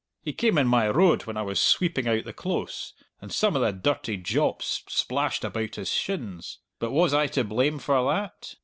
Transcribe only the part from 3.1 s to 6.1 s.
and some o' the dirty jaups splashed about his